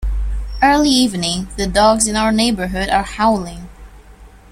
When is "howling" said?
3.03-3.69